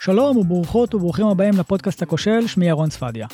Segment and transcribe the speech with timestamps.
[0.00, 3.26] שלום וברוכות וברוכים הבאים לפודקאסט הכושל, שמי ירון צפדיה.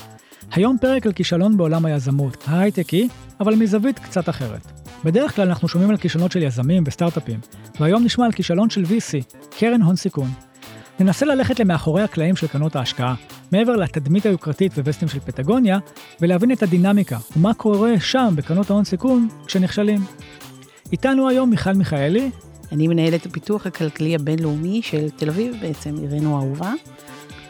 [0.53, 3.09] היום פרק על כישלון בעולם היזמות, ההייטקי,
[3.41, 4.73] אבל מזווית קצת אחרת.
[5.05, 7.41] בדרך כלל אנחנו שומעים על כישלונות של יזמים וסטארט-אפים,
[7.81, 10.29] והיום נשמע על כישלון של VC, קרן הון סיכון.
[11.01, 13.15] ננסה ללכת למאחורי הקלעים של קרנות ההשקעה,
[13.53, 15.79] מעבר לתדמית היוקרתית ווסטים של פטגוניה,
[16.21, 20.01] ולהבין את הדינמיקה ומה קורה שם בקרנות ההון סיכון כשנכשלים.
[20.93, 22.31] איתנו היום מיכל מיכאלי.
[22.73, 26.73] אני מנהלת הפיתוח הכלכלי הבינלאומי של תל אביב, בעצם עירנו האהובה,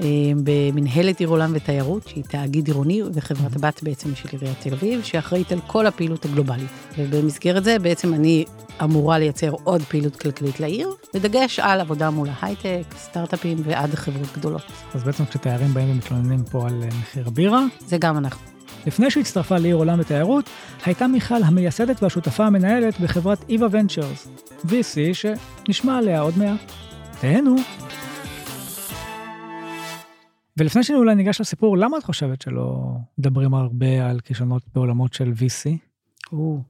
[0.01, 0.07] אה,
[0.45, 5.53] במנהלת עיר עולם ותיירות, שהיא תאגיד עירוני וחברת הבת בעצם של עיריית תל אביב, שאחראית
[5.53, 6.69] על כל הפעילות הגלובלית.
[6.99, 8.45] ובמסגרת זה בעצם אני
[8.85, 14.63] אמורה לייצר עוד פעילות כלכלית לעיר, בדגש על עבודה מול ההייטק, סטארט-אפים ועד חברות גדולות.
[14.95, 18.58] אז בעצם כשתיירים באים ומתלוננים פה על אה, מחיר הבירה, זה גם אנחנו.
[18.89, 20.51] לפני שהצטרפה לעיר עולם ותיירות,
[20.85, 24.29] הייתה מיכל המייסדת והשותפה המנהלת בחברת איווה ונצ'רס,
[24.65, 26.73] VC שנשמע עליה עוד מעט.
[27.21, 27.57] תהנו.
[30.57, 32.77] ולפני שאני אולי ניגש לסיפור, למה את חושבת שלא
[33.19, 35.71] מדברים הרבה על כישלונות בעולמות של VC?
[36.33, 36.61] או,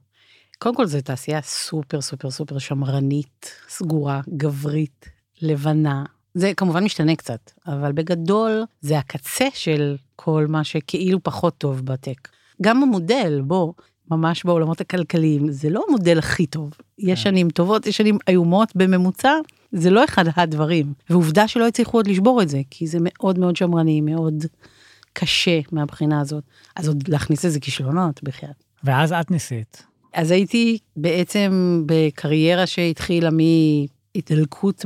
[0.57, 5.09] קודם כל זו תעשייה סופר סופר סופר שמרנית, סגורה, גברית,
[5.41, 6.03] לבנה.
[6.39, 12.29] זה כמובן משתנה קצת, אבל בגדול זה הקצה של כל מה שכאילו פחות טוב בטק.
[12.61, 13.73] גם המודל, בוא,
[14.11, 16.71] ממש בעולמות הכלכליים, זה לא המודל הכי טוב.
[16.99, 19.33] יש שנים טובות, יש שנים איומות בממוצע,
[19.71, 20.93] זה לא אחד הדברים.
[21.09, 24.45] ועובדה שלא הצליחו עוד לשבור את זה, כי זה מאוד מאוד שמרני, מאוד
[25.13, 26.43] קשה מהבחינה הזאת.
[26.75, 28.49] אז עוד להכניס לזה כישלונות בכלל.
[28.83, 29.83] ואז את ניסית.
[30.13, 33.29] אז הייתי בעצם בקריירה שהתחילה
[34.19, 34.85] מהתדלקות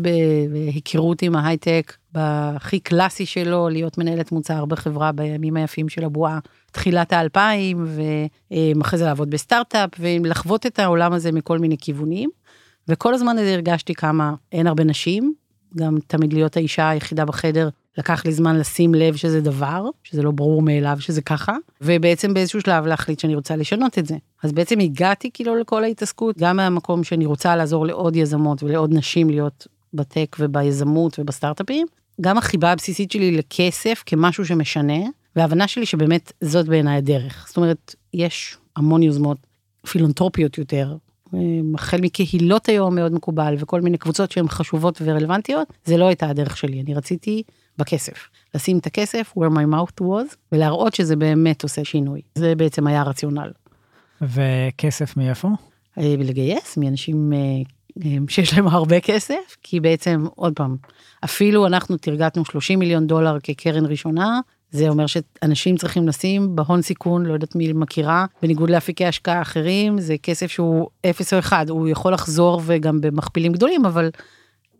[0.51, 6.39] בהיכרות עם ההייטק, בהכי קלאסי שלו, להיות מנהלת מוצר בחברה בימים היפים של הבועה,
[6.71, 7.85] תחילת האלפיים,
[8.75, 12.29] ואחרי זה לעבוד בסטארט-אפ, ולחוות את העולם הזה מכל מיני כיוונים.
[12.87, 15.33] וכל הזמן הזה הרגשתי כמה אין הרבה נשים,
[15.77, 20.31] גם תמיד להיות האישה היחידה בחדר, לקח לי זמן לשים לב שזה דבר, שזה לא
[20.31, 24.15] ברור מאליו שזה ככה, ובעצם באיזשהו שלב להחליט שאני רוצה לשנות את זה.
[24.43, 29.29] אז בעצם הגעתי כאילו לכל ההתעסקות, גם מהמקום שאני רוצה לעזור לעוד יזמות ולעוד נשים
[29.29, 31.87] להיות בטק וביזמות ובסטארט-אפים,
[32.21, 34.99] גם החיבה הבסיסית שלי לכסף כמשהו שמשנה,
[35.35, 37.45] וההבנה שלי שבאמת זאת בעיניי הדרך.
[37.47, 39.37] זאת אומרת, יש המון יוזמות
[39.87, 40.95] פילנטרופיות יותר,
[41.75, 46.57] החל מקהילות היום מאוד מקובל וכל מיני קבוצות שהן חשובות ורלוונטיות, זה לא הייתה הדרך
[46.57, 47.43] שלי, אני רציתי
[47.77, 48.29] בכסף.
[48.55, 52.21] לשים את הכסף where my mouth was ולהראות שזה באמת עושה שינוי.
[52.35, 53.51] זה בעצם היה הרציונל.
[54.27, 55.47] וכסף מאיפה?
[55.97, 57.37] אה, לגייס מאנשים אה,
[58.05, 60.75] אה, שיש להם הרבה כסף, כי בעצם, עוד פעם,
[61.23, 64.39] אפילו אנחנו תרגטנו 30 מיליון דולר כקרן ראשונה,
[64.71, 69.99] זה אומר שאנשים צריכים לשים בהון סיכון, לא יודעת מי מכירה, בניגוד לאפיקי השקעה אחרים,
[69.99, 74.09] זה כסף שהוא 0 או 1, הוא יכול לחזור וגם במכפילים גדולים, אבל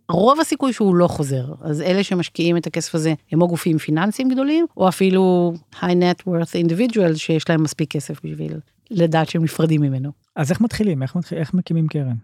[0.10, 1.46] רוב הסיכוי שהוא לא חוזר.
[1.62, 6.24] אז אלה שמשקיעים את הכסף הזה הם או גופים פיננסיים גדולים, או אפילו high net
[6.28, 8.54] worth individuals שיש להם מספיק כסף בשביל
[8.92, 10.12] לדעת שהם נפרדים ממנו.
[10.36, 11.04] אז איך מתחילים?
[11.04, 12.16] איך, מתחיל, איך מקימים קרן?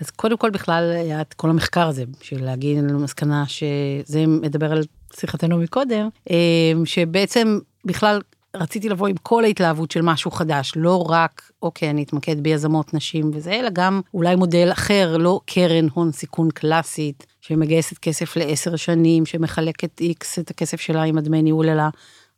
[0.00, 4.82] אז קודם כל בכלל היה את כל המחקר הזה, בשביל להגיד למסקנה שזה מדבר על
[5.16, 8.20] שיחתנו מקודם, אה, שבעצם בכלל
[8.56, 13.30] רציתי לבוא עם כל ההתלהבות של משהו חדש, לא רק, אוקיי, אני אתמקד ביזמות נשים
[13.34, 19.26] וזה, אלא גם אולי מודל אחר, לא קרן הון סיכון קלאסית, שמגייסת כסף לעשר שנים,
[19.26, 21.82] שמחלקת איקס את הכסף שלה עם הדמי ניהול, אלא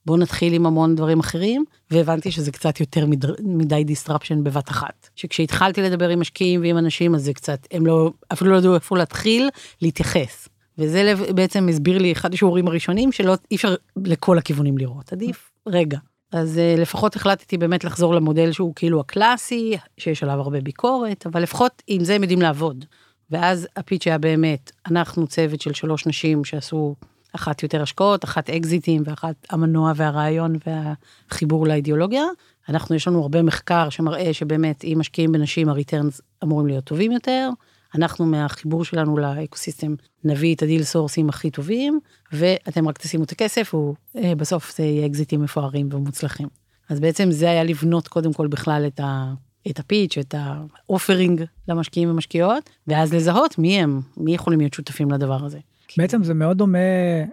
[0.06, 3.24] בואו נתחיל עם המון דברים אחרים, והבנתי שזה קצת יותר מד...
[3.40, 5.08] מדי disruption בבת אחת.
[5.16, 8.98] שכשהתחלתי לדבר עם משקיעים ועם אנשים, אז זה קצת, הם לא, אפילו לא ידעו איפה
[8.98, 9.48] להתחיל
[9.82, 10.48] להתייחס.
[10.78, 15.98] וזה בעצם הסביר לי אחד השיעורים הראשונים שלא אי אפשר לכל הכיוונים לראות עדיף רגע.
[16.32, 21.42] אז uh, לפחות החלטתי באמת לחזור למודל שהוא כאילו הקלאסי שיש עליו הרבה ביקורת אבל
[21.42, 22.84] לפחות עם זה הם יודעים לעבוד.
[23.30, 26.94] ואז הפיץ' היה באמת אנחנו צוות של שלוש נשים שעשו
[27.36, 32.24] אחת יותר השקעות אחת אקזיטים ואחת המנוע והרעיון והחיבור לאידיאולוגיה.
[32.68, 37.12] אנחנו יש לנו הרבה מחקר שמראה שבאמת אם משקיעים בנשים ה returns אמורים להיות טובים
[37.12, 37.50] יותר.
[37.94, 39.94] אנחנו מהחיבור שלנו ל ecosystem
[40.24, 42.00] נביא את ה deal source ים הכי טובים,
[42.32, 43.74] ואתם רק תשימו את הכסף,
[44.14, 46.48] ובסוף זה יהיה אקזיטים מפוארים ומוצלחים.
[46.88, 49.32] אז בעצם זה היה לבנות קודם כל בכלל את, ה,
[49.70, 54.74] את ה pitch, את ה offering למשקיעים ומשקיעות, ואז לזהות מי הם, מי יכולים להיות
[54.74, 55.58] שותפים לדבר הזה.
[55.98, 56.78] בעצם זה מאוד דומה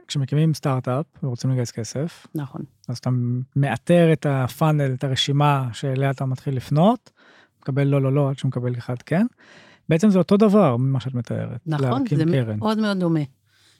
[0.08, 2.28] כשמקימים סטארט-אפ ורוצים לגייס כסף.
[2.36, 2.62] נכון.
[2.88, 3.10] אז אתה
[3.56, 7.12] מאתר את הפאנל, את הרשימה שאליה אתה מתחיל לפנות,
[7.62, 9.26] מקבל לא לא לא עד שהוא מקבל אחד כן.
[9.90, 11.60] בעצם זה אותו דבר ממה שאת מתארת.
[11.66, 12.60] נכון, זה קרן.
[12.60, 13.20] מאוד מאוד דומה.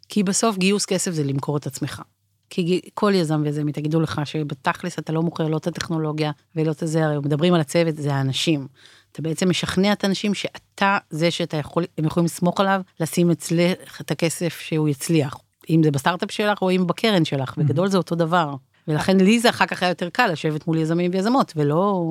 [0.10, 2.02] כי בסוף גיוס כסף זה למכור את עצמך.
[2.50, 6.78] כי כל יזם ויזם תגידו לך שבתכלס אתה לא מוכר לא את הטכנולוגיה ולא את
[6.84, 8.68] זה, הרי מדברים על הצוות, זה האנשים.
[9.14, 14.02] אתה בעצם משכנע את האנשים שאתה זה שאתה יכול, הם יכולים לסמוך עליו, לשים אצלך
[14.02, 15.38] את הכסף שהוא יצליח.
[15.70, 18.56] אם זה בסטארט-אפ שלך או אם בקרן שלך, בגדול זה אותו דבר.
[18.88, 22.04] ולכן לי זה אחר כך היה יותר קל לשבת מול יזמים ויזמות, ולא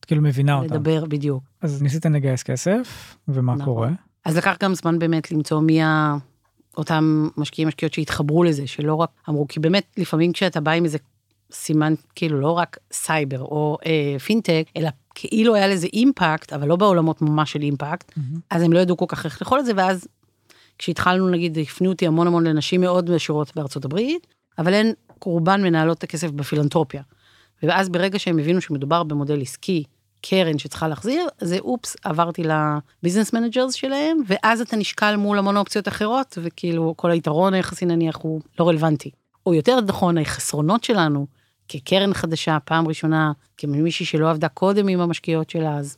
[0.00, 0.74] את כאילו מבינה אותם.
[0.74, 1.42] לדבר בדיוק.
[1.62, 3.64] אז ניסיתם לגייס כסף, ומה נכון.
[3.64, 3.90] קורה?
[4.24, 6.16] אז לקח גם זמן באמת למצוא מי ה...
[6.76, 10.98] אותם משקיעים משקיעות שהתחברו לזה, שלא רק אמרו, כי באמת לפעמים כשאתה בא עם איזה
[11.52, 14.88] סימן, כאילו לא רק סייבר או אה, פינטק, אלא
[15.20, 18.12] כאילו היה לזה impact, אבל לא בעולמות ממש של impact,
[18.50, 20.08] אז הם לא ידעו כל כך איך לאכול את זה, ואז
[20.78, 24.26] כשהתחלנו נגיד, הפנו אותי המון המון לנשים מאוד עשירות בארצות הברית,
[24.58, 27.02] אבל הן קורבן מנהלות את הכסף בפילנטרופיה.
[27.62, 29.84] ואז ברגע שהם הבינו שמדובר במודל עסקי,
[30.22, 35.56] קרן שצריכה להחזיר, זה אופס, עברתי ל business managers שלהם, ואז אתה נשקל מול המון
[35.56, 39.10] אופציות אחרות, וכאילו כל היתרון היחסי נניח הוא לא רלוונטי.
[39.46, 41.26] או יותר נכון, החסרונות שלנו,
[41.68, 45.96] כקרן חדשה, פעם ראשונה, כמישהי שלא עבדה קודם עם המשקיעות שלה, אז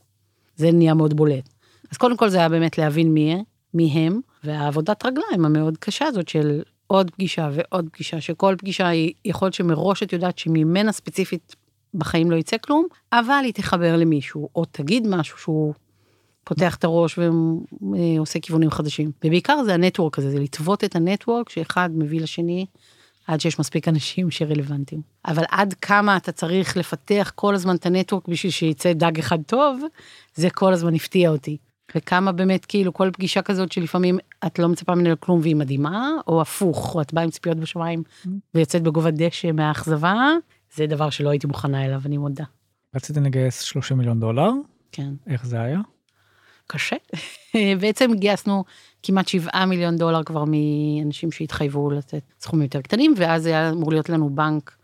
[0.55, 1.49] זה נהיה מאוד בולט.
[1.91, 6.27] אז קודם כל זה היה באמת להבין מי, מי הם, והעבודת רגליים המאוד קשה הזאת
[6.27, 11.55] של עוד פגישה ועוד פגישה, שכל פגישה היא יכול להיות שמראש את יודעת שממנה ספציפית
[11.93, 15.73] בחיים לא יצא כלום, אבל היא תחבר למישהו, או תגיד משהו שהוא
[16.43, 19.11] פותח את הראש ועושה כיוונים חדשים.
[19.25, 22.65] ובעיקר זה הנטוורק הזה, זה לטוות את הנטוורק שאחד מביא לשני,
[23.31, 25.01] עד שיש מספיק אנשים שרלוונטיים.
[25.25, 29.81] אבל עד כמה אתה צריך לפתח כל הזמן את הנטוורק בשביל שיצא דג אחד טוב,
[30.35, 31.57] זה כל הזמן הפתיע אותי.
[31.95, 36.41] וכמה באמת כאילו כל פגישה כזאת שלפעמים את לא מצפה ממנה לכלום והיא מדהימה, או
[36.41, 38.03] הפוך, או את באה עם ציפיות בשמיים
[38.55, 40.15] ויוצאת בגובה דשא מהאכזבה,
[40.75, 42.43] זה דבר שלא הייתי מוכנה אליו, אני מודה.
[42.95, 44.49] רציתם לגייס 30 מיליון דולר,
[44.91, 45.13] כן.
[45.27, 45.79] איך זה היה?
[46.67, 46.95] קשה.
[47.81, 48.63] בעצם גייסנו
[49.03, 54.09] כמעט 7 מיליון דולר כבר מאנשים שהתחייבו לתת סכומים יותר קטנים, ואז היה אמור להיות
[54.09, 54.75] לנו בנק,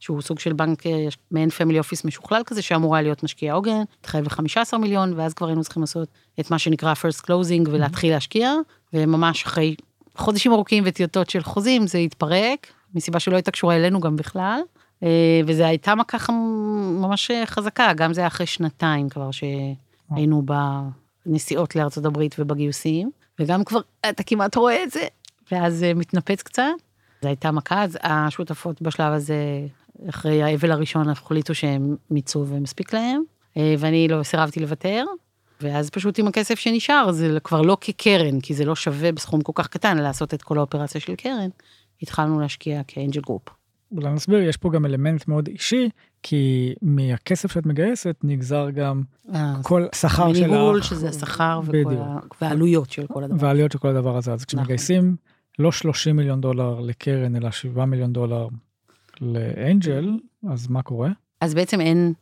[0.00, 3.82] שהוא סוג של בנק, אה, מעין family office משוכלל כזה, שאמור היה להיות משקיע עוגן,
[4.00, 6.08] התחייב ל-15 מיליון, ואז כבר היינו צריכים לעשות
[6.40, 8.52] את מה שנקרא first closing ולהתחיל להשקיע,
[8.92, 9.74] וממש אחרי
[10.16, 14.60] חודשים ארוכים וטיוטות של חוזים, זה התפרק, מסיבה שלא הייתה קשורה אלינו גם בכלל.
[15.02, 20.42] אה, וזו הייתה מכה ממש חזקה, גם זה היה אחרי שנתיים כבר שהיינו
[21.26, 25.06] בנסיעות לארצות הברית ובגיוסים, וגם כבר אתה כמעט רואה את זה,
[25.52, 26.62] ואז זה מתנפץ קצת.
[27.22, 29.36] זו הייתה מכה, אז השותפות בשלב הזה,
[30.08, 33.22] אחרי האבל הראשון, החליטו שהם מיצו ומספיק להם,
[33.56, 35.04] אה, ואני לא סירבתי לוותר.
[35.60, 39.52] ואז פשוט עם הכסף שנשאר, זה כבר לא כקרן, כי זה לא שווה בסכום כל
[39.54, 41.48] כך קטן לעשות את כל האופרציה של קרן,
[42.02, 43.42] התחלנו להשקיע כ angel group.
[43.96, 45.88] אולי נסביר, יש פה גם אלמנט מאוד אישי,
[46.22, 49.02] כי מהכסף שאת מגייסת נגזר גם
[49.62, 50.44] כל שכר שלך.
[50.44, 51.60] הניהול, שזה השכר.
[52.40, 53.36] והעלויות של כל הדבר.
[53.40, 54.32] והעלויות של כל הדבר הזה.
[54.32, 55.16] אז כשמגייסים
[55.58, 58.48] לא 30 מיליון דולר לקרן, אלא 7 מיליון דולר
[59.20, 60.10] ל angel,
[60.50, 61.10] אז מה קורה?
[61.40, 62.12] אז בעצם אין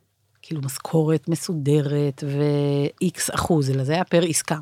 [0.43, 4.59] כאילו משכורת מסודרת ו-X אחוז, אלא זה היה פר עסקה.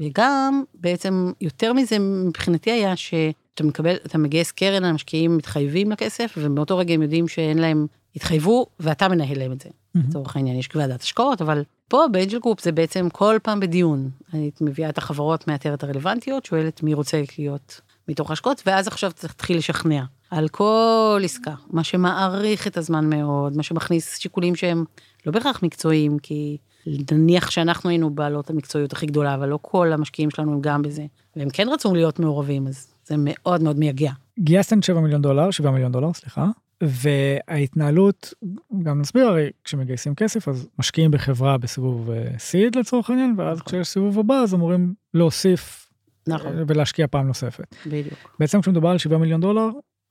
[0.00, 2.96] וגם בעצם יותר מזה מבחינתי היה
[3.60, 7.86] שאתה מקבל, אתה מגייס קרן, המשקיעים מתחייבים לכסף, ומאותו רגע הם יודעים שאין להם,
[8.16, 9.68] התחייבו, ואתה מנהל להם את זה.
[9.94, 14.10] לצורך העניין, יש ועדת השקעות, אבל פה ב angel group זה בעצם כל פעם בדיון.
[14.34, 19.56] אני מביאה את החברות, מאתרת הרלוונטיות, שואלת מי רוצה להיות מתוך ההשקעות, ואז עכשיו להתחיל
[19.56, 24.84] לשכנע על כל עסקה, מה שמאריך את הזמן מאוד, מה שמכניס שיקולים שהם
[25.26, 26.56] לא בהכרח מקצועיים, כי
[27.12, 31.06] נניח שאנחנו היינו בעלות המקצועיות הכי גדולה, אבל לא כל המשקיעים שלנו הם גם בזה,
[31.36, 34.12] והם כן רצו להיות מעורבים, אז זה מאוד מאוד מייגע.
[34.38, 36.46] גייסתם 7 מיליון דולר, 7 מיליון דולר, סליחה,
[36.82, 38.34] וההתנהלות,
[38.82, 43.68] גם נסביר, הרי כשמגייסים כסף אז משקיעים בחברה בסיבוב סיד לצורך העניין, ואז נכון.
[43.68, 45.90] כשיש סיבוב הבא אז אמורים להוסיף
[46.28, 47.74] נכון, אה, ולהשקיע פעם נוספת.
[47.86, 48.36] בדיוק.
[48.40, 49.68] בעצם כשמדובר על 7 מיליון דולר,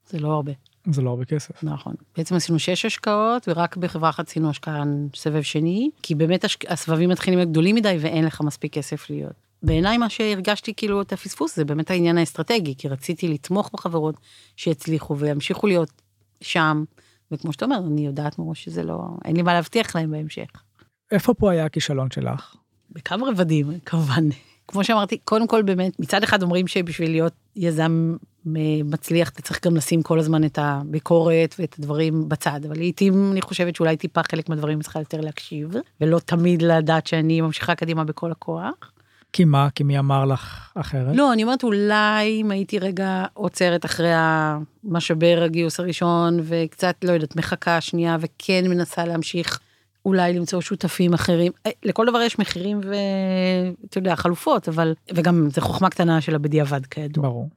[0.09, 0.51] זה לא הרבה.
[0.91, 1.63] זה לא הרבה כסף.
[1.63, 1.93] נכון.
[2.17, 4.83] בעצם עשינו שש השקעות, ורק בחברה אחת עשינו השקעה
[5.15, 6.71] סבב שני, כי באמת השק...
[6.71, 9.48] הסבבים מתחילים להיות גדולים מדי ואין לך מספיק כסף להיות.
[9.63, 14.15] בעיניי מה שהרגשתי כאילו את הפספוס זה באמת העניין האסטרטגי, כי רציתי לתמוך בחברות
[14.55, 16.01] שיצליחו וימשיכו להיות
[16.41, 16.83] שם,
[17.31, 20.49] וכמו שאתה אומר, אני יודעת מראש שזה לא, אין לי מה להבטיח להם בהמשך.
[21.11, 22.55] איפה פה היה הכישלון שלך?
[22.91, 24.29] בכמה רבדים, כמובן.
[24.67, 29.75] כמו שאמרתי, קודם כל באמת, מצד אחד אומרים שבשביל להיות יזם מצליח, אתה צריך גם
[29.75, 34.49] לשים כל הזמן את הביקורת ואת הדברים בצד, אבל לעתים אני חושבת שאולי טיפה חלק
[34.49, 38.91] מהדברים צריכה יותר להקשיב, ולא תמיד לדעת שאני ממשיכה קדימה בכל הכוח.
[39.33, 39.67] כי מה?
[39.75, 41.15] כי מי אמר לך אחרת?
[41.15, 47.35] לא, אני אומרת אולי אם הייתי רגע עוצרת אחרי המשבר הגיוס הראשון, וקצת, לא יודעת,
[47.35, 49.59] מחכה שנייה, וכן מנסה להמשיך
[50.05, 51.51] אולי למצוא שותפים אחרים.
[51.65, 56.85] אה, לכל דבר יש מחירים ואתה יודע, חלופות, אבל, וגם זה חוכמה קטנה של הבדיעבד
[56.85, 57.23] כידוע.
[57.23, 57.49] ברור.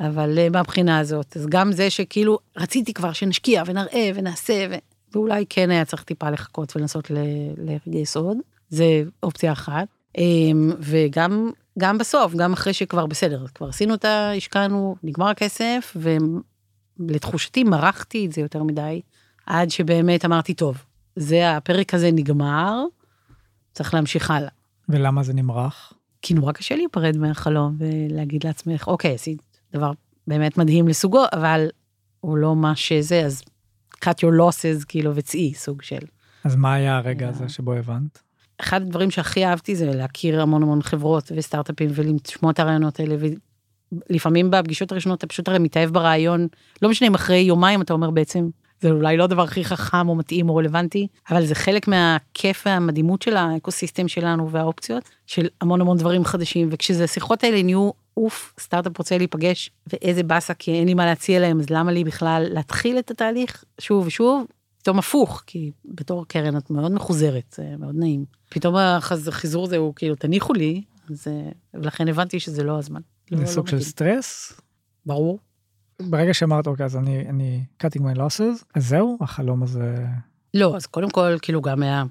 [0.00, 4.74] אבל אה, מהבחינה הזאת, אז גם זה שכאילו רציתי כבר שנשקיע ונראה ונעשה, ו...
[5.12, 7.16] ואולי כן היה צריך טיפה לחכות ולנסות ל-
[7.56, 8.36] לגייס עוד,
[8.68, 9.88] זה אופציה אחת.
[10.18, 15.96] אמ, וגם גם בסוף, גם אחרי שכבר בסדר, כבר עשינו אותה, השקענו, נגמר הכסף,
[16.98, 19.00] ולתחושתי מרחתי את זה יותר מדי,
[19.46, 20.84] עד שבאמת אמרתי, טוב,
[21.16, 22.84] זה הפרק הזה נגמר,
[23.72, 24.50] צריך להמשיך הלאה.
[24.88, 25.92] ולמה זה נמרח?
[26.22, 29.92] כי נורא קשה להיפרד מהחלום ולהגיד לעצמך, אוקיי, עשית דבר
[30.26, 31.68] באמת מדהים לסוגו, אבל
[32.20, 33.42] הוא לא מה שזה, אז
[34.04, 36.06] cut your losses, כאילו, וצאי, סוג של.
[36.44, 38.22] אז מה היה הרגע הזה שבו הבנת?
[38.60, 43.16] אחד הדברים שהכי אהבתי זה להכיר המון המון חברות וסטארט-אפים ולשמוע את הרעיונות האלה.
[44.10, 46.48] ולפעמים בפגישות הראשונות אתה פשוט הרי מתאהב ברעיון,
[46.82, 48.48] לא משנה אם אחרי יומיים אתה אומר בעצם,
[48.80, 53.22] זה אולי לא הדבר הכי חכם או מתאים או רלוונטי, אבל זה חלק מהכיף והמדהימות
[53.22, 58.98] של האקוסיסטם שלנו והאופציות, של המון המון דברים חדשים, וכשזה השיחות האלה נהיו, אוף, סטארט-אפ
[58.98, 62.98] רוצה להיפגש, ואיזה באסה, כי אין לי מה להציע להם, אז למה לי בכלל להתחיל
[62.98, 64.44] את התהליך שוב ושוב,
[64.82, 68.39] פתאום הפוך, כי בתור קרן את מאוד מחוזרת, זה מאוד נעים.
[68.50, 71.26] פתאום החיזור הזה הוא כאילו, תניחו לי, אז,
[71.74, 73.00] ולכן הבנתי שזה לא הזמן.
[73.30, 73.90] זה לא, סוג לא של מתאים.
[73.90, 74.60] סטרס?
[75.06, 75.38] ברור.
[76.02, 79.96] ברגע שאמרת, אוקיי, אז אני, אני cutting my losses, אז זהו, החלום הזה...
[80.54, 82.04] לא, אז קודם כל, כאילו גם היה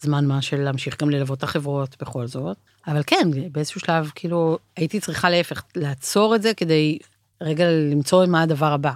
[0.00, 4.58] זמן מה של להמשיך גם ללוות את החברות בכל זאת, אבל כן, באיזשהו שלב, כאילו,
[4.76, 6.98] הייתי צריכה להפך, לעצור את זה כדי
[7.40, 8.92] רגע למצוא מה הדבר הבא.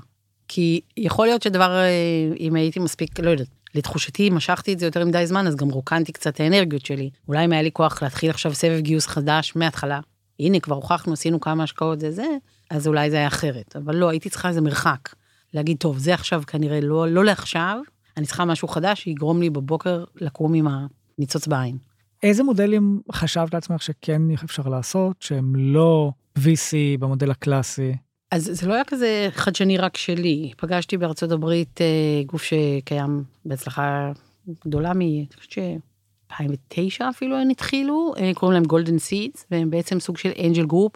[0.48, 5.04] כי יכול להיות שדבר, אה, אם הייתי מספיק, לא יודעת, לתחושתי, משכתי את זה יותר
[5.04, 7.10] מדי זמן, אז גם רוקנתי קצת את האנרגיות שלי.
[7.28, 10.00] אולי אם היה לי כוח להתחיל עכשיו סבב גיוס חדש מההתחלה,
[10.40, 12.26] הנה, כבר הוכחנו, עשינו כמה השקעות, זה זה,
[12.70, 13.76] אז אולי זה היה אחרת.
[13.76, 15.08] אבל לא, הייתי צריכה איזה מרחק.
[15.54, 17.80] להגיד, טוב, זה עכשיו כנראה לא, לא לעכשיו,
[18.16, 20.66] אני צריכה משהו חדש שיגרום לי בבוקר לקום עם
[21.18, 21.78] הניצוץ בעין.
[22.22, 27.94] איזה מודלים חשבת לעצמך שכן אפשר לעשות, שהם לא VC במודל הקלאסי?
[28.30, 30.52] אז זה לא היה כזה חדשני רק שלי.
[30.56, 34.12] פגשתי בארצות הברית אה, גוף שקיים בהצלחה
[34.64, 35.00] גדולה מ...
[35.00, 35.58] אני חושבת ש...
[36.30, 40.92] 2009 אפילו הם התחילו, אה, קוראים להם Golden Seeds, והם בעצם סוג של angel group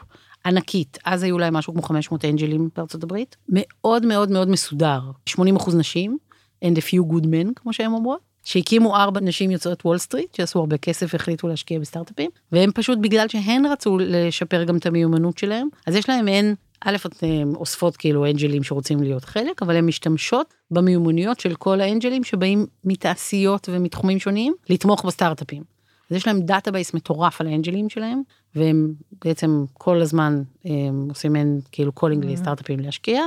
[0.46, 0.98] ענקית.
[1.04, 3.36] אז היו להם משהו כמו 500 אנג'לים בארצות הברית.
[3.48, 5.00] מאוד מאוד מאוד מסודר.
[5.26, 6.18] 80 אחוז נשים,
[6.64, 8.20] and a few good men, כמו שהם אומרות.
[8.44, 13.28] שהקימו ארבע נשים יוצאות וול סטריט, שעשו הרבה כסף והחליטו להשקיע בסטארט-אפים, והם פשוט בגלל
[13.28, 18.26] שהן רצו לשפר גם את המיומנות שלהם, אז יש להם הן, א', הן אוספות כאילו
[18.26, 24.54] אנג'לים שרוצים להיות חלק, אבל הן משתמשות במיומנויות של כל האנג'לים שבאים מתעשיות ומתחומים שונים,
[24.70, 25.62] לתמוך בסטארט-אפים.
[26.10, 28.22] אז יש להם database מטורף על האנג'לים שלהם,
[28.54, 28.92] והם
[29.24, 33.22] בעצם כל הזמן הם עושים מעין כאילו calling לסטארט-אפים להשקיע,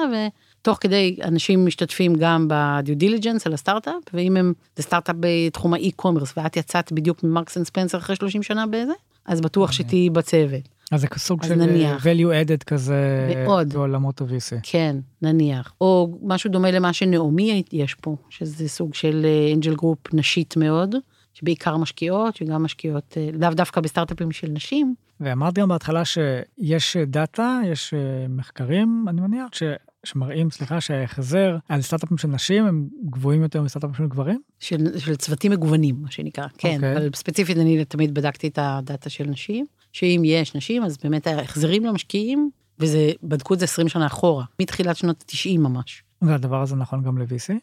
[0.61, 5.73] ותוך כדי אנשים משתתפים גם ב due diligence על הסטארט-אפ, ואם הם, זה סטארט-אפ בתחום
[5.73, 8.93] ה e-commerce, ואת יצאת בדיוק מ Marks & Spencer אחרי 30 שנה בזה,
[9.25, 10.74] אז בטוח שתהיי בצוות.
[10.91, 12.05] אז זה סוג אז של נניח.
[12.05, 13.73] value added כזה מאוד.
[13.73, 14.59] בעולמות ה-VC.
[14.63, 15.73] כן, נניח.
[15.81, 20.95] או משהו דומה למה שנעמי יש פה, שזה סוג של angel group נשית מאוד,
[21.33, 24.95] שבעיקר משקיעות, שגם משקיעות אה, לאו דווקא בסטארט-אפים של נשים.
[25.19, 29.63] ואמרת גם בהתחלה שיש דאטה, יש אה, מחקרים, אני מניח, ש...
[30.05, 34.41] שמראים, סליחה, שההחזר על סטארט-אפים של נשים הם גבוהים יותר מסטארט-אפים של גברים?
[34.59, 36.47] של, של צוותים מגוונים, מה שנקרא.
[36.57, 36.97] כן, אוקיי.
[36.97, 41.85] אבל ספציפית אני תמיד בדקתי את הדאטה של נשים, שאם יש נשים, אז באמת ההחזרים
[41.85, 42.49] למשקיעים,
[42.79, 46.03] וזה, בדקו את זה 20 שנה אחורה, מתחילת שנות ה-90 ממש.
[46.21, 47.53] והדבר הזה נכון גם ל-VC?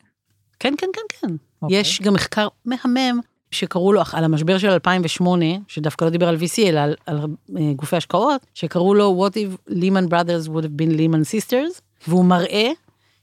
[0.60, 1.34] כן, כן, כן, כן.
[1.62, 1.78] אוקיי.
[1.80, 3.20] יש גם מחקר מהמם
[3.50, 7.18] שקראו לו על המשבר של 2008, שדווקא לא דיבר על VC, אלא על, על
[7.58, 12.24] אה, גופי השקעות, שקראו לו What if Lehman Brothers would have been Lehman Sisters, והוא
[12.24, 12.70] מראה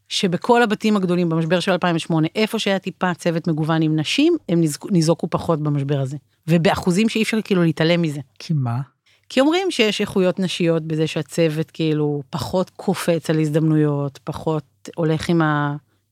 [0.10, 4.92] שבכל הבתים הגדולים במשבר של 2008, איפה שהיה טיפה צוות מגוון עם נשים, הם ניזוק-
[4.92, 6.18] ניזוקו פחות במשבר הזה.
[6.48, 8.20] ובאחוזים שאי אפשר כאילו להתעלם מזה.
[8.40, 8.80] כי מה?
[9.30, 15.42] כי אומרים שיש איכויות נשיות בזה שהצוות כאילו פחות קופץ על הזדמנויות, פחות הולך עם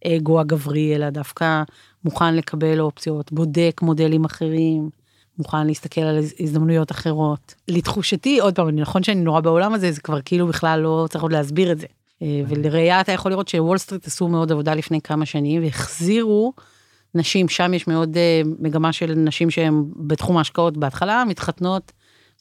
[0.05, 1.63] האגו הגברי, אלא דווקא
[2.05, 4.89] מוכן לקבל אופציות, בודק מודלים אחרים,
[5.37, 7.55] מוכן להסתכל על הז- הזדמנויות אחרות.
[7.67, 11.31] לתחושתי, עוד פעם, נכון שאני נורא בעולם הזה, זה כבר כאילו בכלל לא צריך עוד
[11.31, 11.87] להסביר את זה.
[12.21, 16.53] אה, ולראיה אתה יכול לראות שוול סטריט עשו מאוד עבודה לפני כמה שנים והחזירו
[17.15, 21.91] נשים, שם יש מאוד אה, מגמה של נשים שהן בתחום ההשקעות בהתחלה, מתחתנות,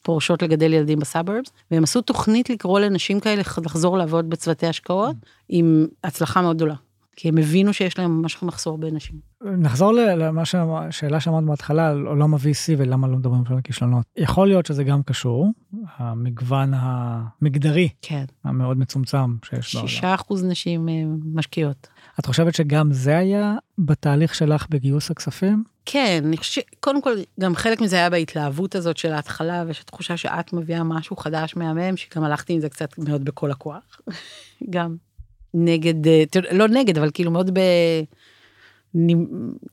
[0.03, 5.15] פורשות לגדל ילדים ב suburbs, והם עשו תוכנית לקרוא לנשים כאלה לחזור לעבוד בצוותי השקעות,
[5.49, 6.75] עם הצלחה מאוד גדולה.
[7.19, 9.15] כי הם הבינו שיש להם ממש מחסור בנשים.
[9.43, 14.05] נחזור ל- למה שהשאלה שאמרת בהתחלה על עולם ה-VC ולמה לא מדברים על כישלונות.
[14.17, 15.51] יכול להיות שזה גם קשור,
[15.97, 18.25] המגוון המגדרי כן.
[18.43, 19.87] המאוד מצומצם שיש בעולם.
[19.87, 20.93] שישה אחוז נשים אה,
[21.33, 21.87] משקיעות.
[22.19, 25.63] את חושבת שגם זה היה בתהליך שלך בגיוס הכספים?
[25.85, 30.17] כן, אני חושבת שקודם כל, גם חלק מזה היה בהתלהבות הזאת של ההתחלה, ויש תחושה
[30.17, 34.01] שאת מביאה משהו חדש מהמם, שגם הלכתי עם זה קצת מאוד בכל הכוח.
[34.69, 34.95] גם
[35.57, 37.59] נגד, אה, לא נגד, אבל כאילו מאוד ב...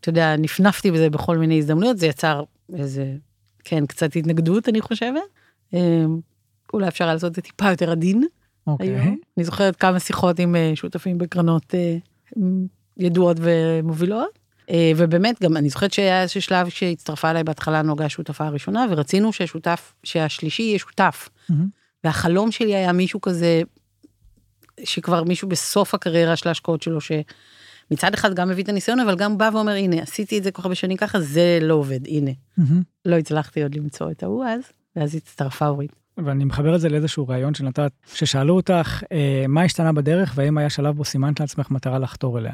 [0.01, 2.43] אתה יודע, נפנפתי בזה בכל מיני הזדמנויות, זה יצר
[2.77, 3.13] איזה,
[3.65, 5.21] כן, קצת התנגדות, אני חושבת.
[5.75, 6.05] אה,
[6.73, 8.25] אולי אפשר לעשות את זה טיפה יותר עדין.
[8.67, 8.89] אוקיי.
[8.89, 9.17] היום.
[9.37, 11.75] אני זוכרת כמה שיחות עם אה, שותפים בקרנות
[12.97, 14.45] ידועות ומובילות.
[14.97, 19.93] ובאמת גם אני זוכרת שהיה איזה שלב שהצטרפה אליי בהתחלה נוגה השותפה הראשונה ורצינו שהשותף
[20.05, 21.29] שהשלישי יהיה שותף.
[21.49, 21.69] מהמם.
[22.05, 23.63] והחלום שלי היה מישהו כזה
[24.85, 29.39] שכבר מישהו בסוף הקריירה של ההשקעות שלו שמצד אחד גם מביא את הניסיון אבל גם
[29.39, 32.31] בא ואומר הנה עשיתי את זה כל כך הרבה שנים ככה זה לא עובד הנה
[32.57, 32.83] מהמם.
[33.05, 34.63] לא הצלחתי עוד למצוא את ההוא אז
[34.97, 35.93] ואז הצטרפה אורית.
[36.17, 40.71] ואני מחבר את זה לאיזשהו רעיון שנתת, ששאלו אותך אה, מה השתנה בדרך והאם היה
[40.71, 42.53] שלב בו סימנת לעצמך מטרה לחתור אליה.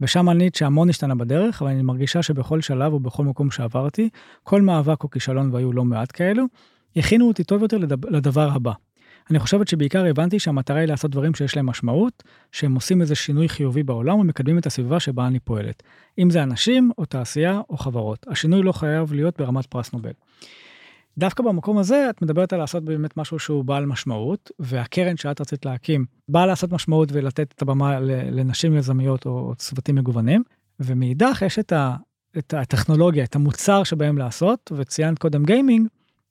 [0.00, 4.08] ושם ענית שהמון השתנה בדרך, אבל אני מרגישה שבכל שלב ובכל מקום שעברתי,
[4.42, 6.44] כל מאבק או כישלון והיו לא מעט כאלו,
[6.96, 8.72] הכינו אותי טוב יותר לדבר, לדבר הבא.
[9.30, 13.48] אני חושבת שבעיקר הבנתי שהמטרה היא לעשות דברים שיש להם משמעות, שהם עושים איזה שינוי
[13.48, 15.82] חיובי בעולם ומקדמים את הסביבה שבה אני פועלת.
[16.18, 18.26] אם זה אנשים, או תעשייה, או חברות.
[18.28, 20.12] השינוי לא חייב להיות ברמת פרס נובל.
[21.18, 25.66] דווקא במקום הזה את מדברת על לעשות באמת משהו שהוא בעל משמעות, והקרן שאת רצית
[25.66, 30.42] להקים באה לעשות משמעות ולתת את הבמה לנשים יזמיות או צוותים מגוונים,
[30.80, 31.96] ומאידך יש את, ה,
[32.38, 35.88] את הטכנולוגיה, את המוצר שבהם לעשות, וציינת קודם גיימינג,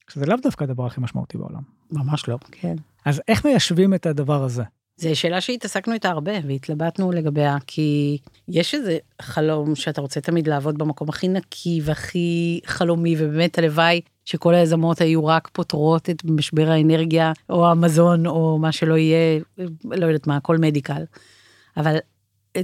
[0.09, 1.74] שזה לאו דווקא הדבר הכי משמעותי בעולם.
[1.91, 2.37] ממש לא.
[2.51, 2.75] כן.
[3.05, 4.63] אז איך מיישבים את הדבר הזה?
[4.97, 10.77] זו שאלה שהתעסקנו איתה הרבה והתלבטנו לגביה כי יש איזה חלום שאתה רוצה תמיד לעבוד
[10.77, 17.31] במקום הכי נקי והכי חלומי ובאמת הלוואי שכל היזמות היו רק פותרות את משבר האנרגיה
[17.49, 19.39] או המזון או מה שלא יהיה
[19.83, 21.03] לא יודעת מה הכל מדיקל.
[21.77, 21.97] אבל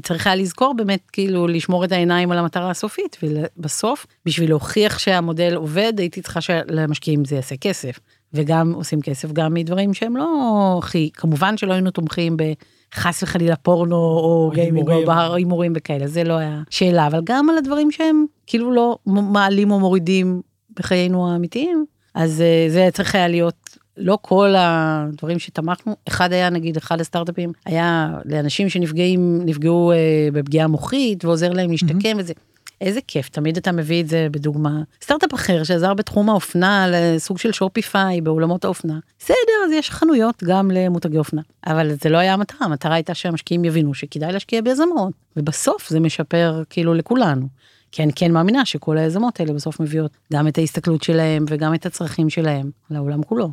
[0.03, 5.55] צריך היה לזכור באמת כאילו לשמור את העיניים על המטרה הסופית ובסוף בשביל להוכיח שהמודל
[5.55, 7.99] עובד הייתי צריכה שלמשקיעים זה יעשה כסף.
[8.33, 13.95] וגם עושים כסף גם מדברים שהם לא הכי כמובן שלא היינו תומכים בחס וחלילה פורנו
[13.95, 15.73] או גיימינג או הימורים.
[15.75, 20.41] וכאלה זה לא היה שאלה אבל גם על הדברים שהם כאילו לא מעלים או מורידים
[20.79, 21.85] בחיינו האמיתיים
[22.15, 27.51] אז אה, זה צריך היה להיות לא כל הדברים שתמכנו אחד היה נגיד אחד הסטארט-אפים
[27.65, 29.97] היה לאנשים שנפגעים נפגעו אה,
[30.33, 32.33] בפגיעה מוחית ועוזר להם להשתקם וזה.
[32.81, 37.51] איזה כיף תמיד אתה מביא את זה בדוגמה סטארט-אפ אחר שעזר בתחום האופנה לסוג של
[37.51, 42.67] שופיפיי באולמות האופנה בסדר אז יש חנויות גם למותגי אופנה אבל זה לא היה המטרה
[42.67, 47.47] המטרה הייתה שהמשקיעים יבינו שכדאי להשקיע ביזמות ובסוף זה משפר כאילו לכולנו.
[47.91, 51.85] כי אני כן מאמינה שכל היזמות האלה בסוף מביאות גם את ההסתכלות שלהם וגם את
[51.85, 53.49] הצרכים שלהם לעולם כולו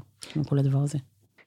[0.47, 0.99] כל הדבר הזה.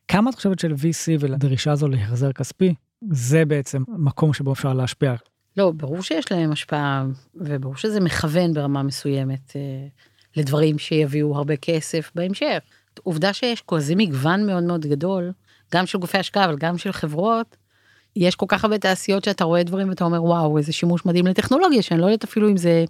[0.08, 2.74] כמה את חושבת של VC ולדרישה הזו להחזר כספי,
[3.12, 5.15] זה בעצם מקום שבו אפשר להשפיע.
[5.58, 9.62] לא, ברור שיש להם השפעה, וברור שזה מכוון ברמה מסוימת אה,
[10.36, 12.58] לדברים שיביאו הרבה כסף בהמשך.
[13.04, 15.32] עובדה שיש כזה מגוון מאוד מאוד גדול,
[15.74, 17.58] גם של גופי השקעה, אבל גם של חברות.
[18.16, 21.82] יש כל כך הרבה תעשיות שאתה רואה דברים ואתה אומר וואו איזה שימוש מדהים לטכנולוגיה
[21.82, 22.86] שאני לא יודעת אפילו אם זה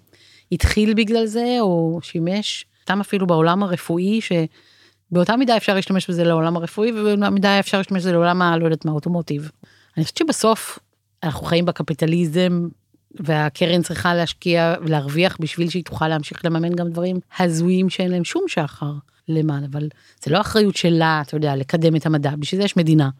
[0.52, 6.56] התחיל בגלל זה או שימש סתם אפילו בעולם הרפואי שבאותה מידה אפשר להשתמש בזה לעולם
[6.56, 9.50] הרפואי ובאותה מידה אפשר להשתמש בזה לעולם הלא יודעת מה אוטומוטיב.
[9.96, 10.78] אני חושבת שבסוף
[11.22, 12.68] אנחנו חיים בקפיטליזם
[13.20, 18.44] והקרן צריכה להשקיע ולהרוויח בשביל שהיא תוכל להמשיך לממן גם דברים הזויים שאין להם שום
[18.48, 18.92] שחר
[19.28, 19.88] למען אבל
[20.24, 23.10] זה לא אחריות שלה אתה יודע לקדם את המדע בשביל זה יש מדינה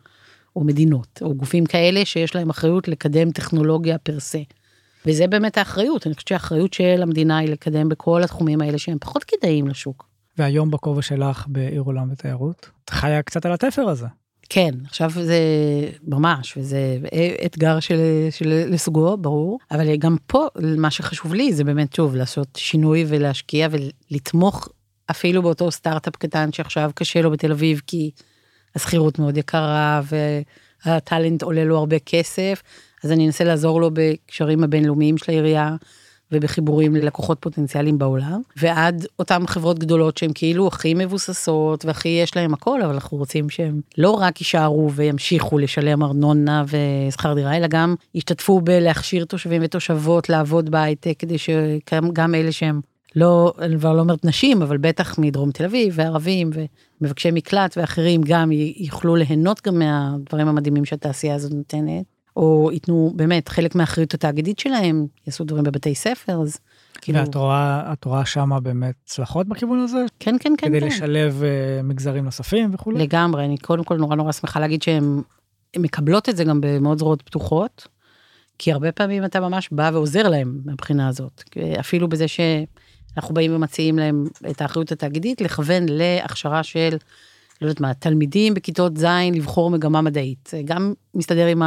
[0.57, 4.39] או מדינות או גופים כאלה שיש להם אחריות לקדם טכנולוגיה פר סה.
[5.07, 9.25] וזה באמת האחריות אני חושבת שהאחריות של המדינה היא לקדם בכל התחומים האלה שהם פחות
[9.25, 10.09] כדאיים לשוק.
[10.39, 14.07] והיום בכובע שלך בעיר עולם ותיירות, את חיה קצת על התפר הזה.
[14.55, 15.39] כן עכשיו זה
[16.09, 16.99] ממש וזה
[17.47, 17.99] אתגר של,
[18.31, 19.59] של לסוגו ברור.
[19.71, 24.69] אבל גם פה מה שחשוב לי זה באמת שוב לעשות שינוי ולהשקיע ולתמוך
[25.11, 28.11] אפילו באותו סטארט-אפ קטן שעכשיו קשה לו בתל אביב כי
[28.75, 30.01] השכירות מאוד יקרה
[30.87, 32.63] והטאלנט עולה לו הרבה כסף
[33.05, 35.77] אז אני אנסה לעזור לו בקשרים הבינלאומיים של העירייה
[36.33, 42.55] ובחיבורים ללקוחות פוטנציאליים בעולם ועד אותם חברות גדולות שהן כאילו הכי מבוססות והכי יש להם
[42.55, 47.95] הכל אבל אנחנו רוצים שהם לא רק יישארו וימשיכו לשלם ארנונה ושכר דירה אלא גם
[48.15, 52.81] ישתתפו בלהכשיר תושבים ותושבות לעבוד בהייטק כדי שגם אלה שהם
[53.17, 56.51] לא אני כבר לא אומרת נשים אבל בטח מדרום תל אביב וערבים
[57.01, 62.12] ומבקשי מקלט ואחרים גם יוכלו ליהנות גם מהדברים המדהימים שהתעשייה הזאת נותנת.
[62.37, 66.59] או ייתנו באמת חלק מהאחריות התאגידית שלהם, יעשו דברים בבתי ספר, אז
[67.01, 67.19] כאילו...
[67.19, 70.05] ואת רואה, את רואה שמה באמת הצלחות בכיוון הזה?
[70.21, 70.69] כן, כן, כן.
[70.69, 70.87] כדי כן.
[70.87, 72.99] לשלב uh, מגזרים נוספים וכולי?
[72.99, 75.23] לגמרי, אני קודם כל נורא נורא שמחה להגיד שהן
[75.77, 77.89] מקבלות את זה גם במאוד זרועות פתוחות,
[78.59, 81.45] כי הרבה פעמים אתה ממש בא ועוזר להם מהבחינה הזאת,
[81.81, 86.97] אפילו בזה שאנחנו באים ומציעים להם את האחריות התאגידית, לכוון להכשרה של
[87.63, 90.49] לא יודעת מה, תלמידים בכיתות ז' לבחור מגמה מדעית.
[90.51, 91.63] זה גם מסתדר עם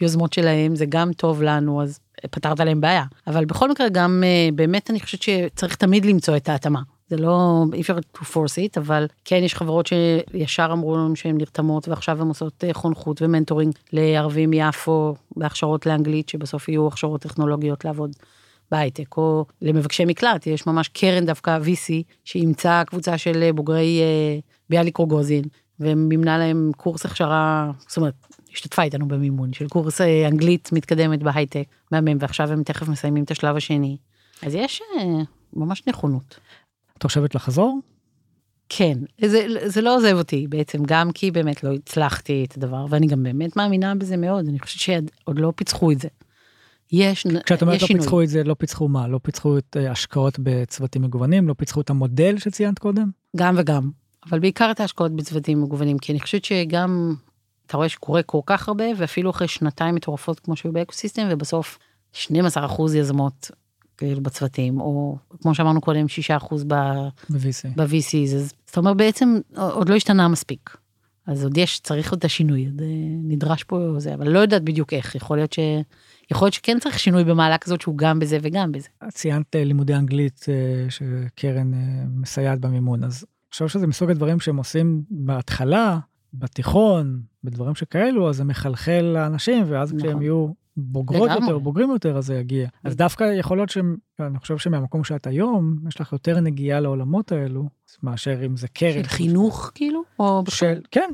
[0.00, 1.98] היוזמות שלהם, זה גם טוב לנו, אז
[2.30, 3.04] פתרת להם בעיה.
[3.26, 7.80] אבל בכל מקרה, גם באמת אני חושבת שצריך תמיד למצוא את ההתאמה זה לא, אי
[7.80, 12.28] אפשר to force it, אבל כן יש חברות שישר אמרו לנו שהן נרתמות ועכשיו הן
[12.28, 18.10] עושות אה, חונכות ו mentoring לערבים מיפו בהכשרות לאנגלית, שבסוף יהיו הכשרות טכנולוגיות לעבוד
[18.70, 21.92] בהייטק, או למבקשי מקלט, יש ממש קרן דווקא VC,
[22.24, 24.38] שאימצה קבוצה של אה, בוגרי אה,
[24.70, 25.44] ביאליק רוגוזין,
[25.80, 28.14] ומימנה להם קורס הכשרה, זאת אומרת,
[28.52, 33.56] השתתפה איתנו במימון של קורס אנגלית מתקדמת בהייטק, מהמם, ועכשיו הם תכף מסיימים את השלב
[33.56, 33.96] השני.
[34.42, 34.82] אז יש
[35.52, 36.38] ממש נכונות.
[36.98, 37.80] את חושבת לחזור?
[38.68, 43.06] כן, זה, זה לא עוזב אותי בעצם, גם כי באמת לא הצלחתי את הדבר, ואני
[43.06, 46.08] גם באמת מאמינה בזה מאוד, אני חושבת שעוד לא פיצחו את זה.
[46.92, 48.02] יש, כשאת אומרת לא שינוי.
[48.02, 49.08] פיצחו את זה, לא פיצחו מה?
[49.08, 51.48] לא פיצחו את אה, השקעות בצוותים מגוונים?
[51.48, 53.10] לא פיצחו את המודל שציינת קודם?
[53.36, 53.90] גם וגם,
[54.30, 57.14] אבל בעיקר את ההשקעות בצוותים מגוונים, כי אני חושבת שגם,
[57.66, 61.78] אתה רואה שקורה כל כך הרבה, ואפילו אחרי שנתיים מטורפות כמו שהיו באקוסיסטם, ובסוף
[62.14, 62.18] 12%
[62.94, 63.50] יזמות
[63.96, 66.06] כאילו בצוותים, או כמו שאמרנו קודם,
[66.50, 67.68] 6% ב-VC.
[67.76, 68.26] ב-VC,
[68.66, 70.76] זאת אומרת בעצם עוד לא השתנה מספיק.
[71.26, 72.86] אז עוד יש, צריך עוד את השינוי, עוד אה,
[73.24, 75.58] נדרש פה זה, אבל לא יודעת בדיוק איך, יכול להיות ש...
[76.30, 78.88] יכול להיות שכן צריך שינוי במעלה כזאת שהוא גם בזה וגם בזה.
[79.10, 81.72] ציינת אה, לימודי אנגלית אה, שקרן
[82.20, 83.24] מסייעת במימון, אז
[83.56, 85.98] חושב שזה מסוג הדברים שהם עושים בהתחלה,
[86.34, 90.08] בתיכון, בדברים שכאלו, אז זה מחלחל לאנשים, ואז נכון.
[90.08, 91.44] כשהם יהיו בוגרות לגמרי.
[91.44, 92.68] יותר, בוגרים יותר, אז זה יגיע.
[92.84, 97.68] אז דווקא יכול להיות שאני חושב שמהמקום שאת היום, יש לך יותר נגיעה לעולמות האלו,
[98.02, 99.02] מאשר אם זה קרן.
[99.02, 100.02] של חינוך כאילו?
[100.18, 101.10] או של, כן.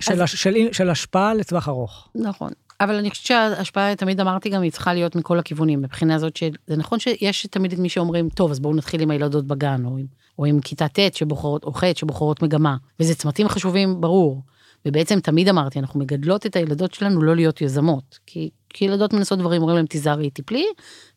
[0.00, 0.28] של, אז...
[0.28, 2.08] של, של, של השפעה לטווח ארוך.
[2.14, 2.50] נכון.
[2.80, 6.76] אבל אני חושבת שההשפעה, תמיד אמרתי גם, היא צריכה להיות מכל הכיוונים, מבחינה זאת שזה
[6.76, 10.06] נכון שיש תמיד את מי שאומרים, טוב, אז בואו נתחיל עם הילדות בגן, או עם,
[10.38, 14.42] או עם כיתה ט' שבוחרות, או ח' שבוחרות מגמה, וזה צמתים חשובים, ברור.
[14.86, 19.38] ובעצם תמיד אמרתי, אנחנו מגדלות את הילדות שלנו לא להיות יזמות, כי, כי ילדות מנסות
[19.38, 20.66] דברים, אומרים להם תיזהרי, תפלי,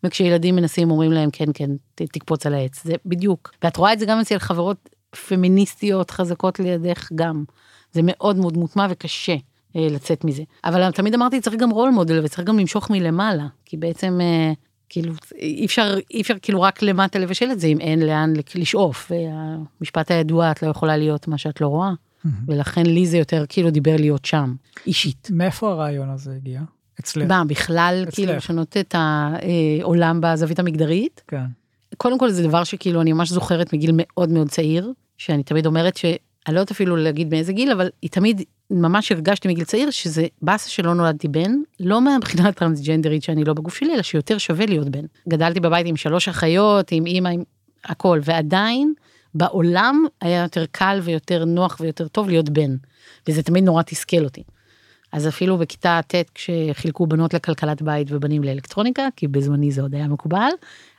[0.03, 3.51] וכשילדים מנסים אומרים להם כן, כן, ת, תקפוץ על העץ, זה בדיוק.
[3.63, 4.89] ואת רואה את זה גם אצל חברות
[5.27, 7.43] פמיניסטיות חזקות לידך גם.
[7.91, 9.35] זה מאוד מאוד מוטמע וקשה
[9.75, 10.43] לצאת מזה.
[10.63, 14.19] אבל תמיד אמרתי, צריך גם רול מודל וצריך גם למשוך מלמעלה, כי בעצם...
[14.21, 14.53] אה,
[14.89, 19.11] כאילו אי אפשר אי אפשר כאילו רק למטה לבשל את זה אם אין לאן לשאוף
[19.11, 21.91] והמשפט הידוע את לא יכולה להיות מה שאת לא רואה.
[22.47, 24.55] ולכן לי זה יותר כאילו דיבר להיות שם,
[24.87, 25.27] אישית.
[25.31, 26.61] מאיפה הרעיון הזה הגיע?
[26.99, 27.27] אצלך?
[27.27, 28.15] מה, בכלל אצלך.
[28.15, 31.21] כאילו לשנות את העולם בזווית המגדרית?
[31.27, 31.45] כן.
[31.97, 35.97] קודם כל זה דבר שכאילו אני ממש זוכרת מגיל מאוד מאוד צעיר, שאני תמיד אומרת
[35.97, 36.15] שאני
[36.47, 40.69] לא יודעת אפילו להגיד מאיזה גיל, אבל היא תמיד, ממש הרגשתי מגיל צעיר שזה באסה
[40.69, 45.05] שלא נולדתי בן, לא מהבחינה הטרנסג'נדרית שאני לא בגוף שלי, אלא שיותר שווה להיות בן.
[45.29, 47.43] גדלתי בבית עם שלוש אחיות, עם אימא, עם
[47.85, 48.93] הכל, ועדיין
[49.33, 52.75] בעולם היה יותר קל ויותר נוח ויותר טוב להיות בן,
[53.27, 54.43] וזה תמיד נורא תסכל אותי.
[55.11, 60.07] אז אפילו בכיתה ט' כשחילקו בנות לכלכלת בית ובנים לאלקטרוניקה, כי בזמני זה עוד היה
[60.07, 60.49] מקובל,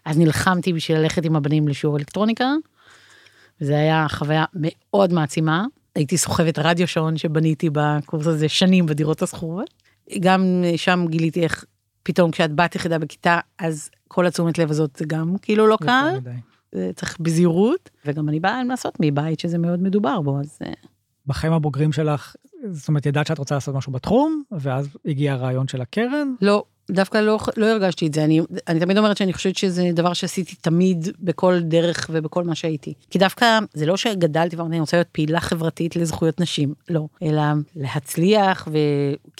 [0.04, 2.54] אז נלחמתי בשביל ללכת עם הבנים לשיעור אלקטרוניקה.
[3.60, 5.64] וזה היה חוויה מאוד מעצימה.
[5.98, 9.70] הייתי סוחבת רדיו שעון שבניתי בקורס הזה שנים בדירות השכורות.
[10.20, 11.64] גם שם גיליתי איך
[12.02, 16.18] פתאום כשאת בת יחידה בכיתה, אז כל התשומת לב הזאת זה גם כאילו לא קל.
[16.94, 20.58] צריך בזהירות, וגם אני באה לעשות מבית שזה מאוד מדובר בו, אז...
[20.62, 20.72] אה.
[21.26, 22.34] בחיים הבוגרים שלך,
[22.70, 26.34] זאת אומרת, ידעת שאת רוצה לעשות משהו בתחום, ואז הגיע הרעיון של הקרן?
[26.40, 28.24] לא, דווקא לא, לא הרגשתי את זה.
[28.24, 32.94] אני, אני תמיד אומרת שאני חושבת שזה דבר שעשיתי תמיד בכל דרך ובכל מה שהייתי.
[33.10, 37.06] כי דווקא זה לא שגדלתי ואמרתי, אני רוצה להיות פעילה חברתית לזכויות נשים, לא.
[37.22, 37.42] אלא
[37.76, 38.68] להצליח,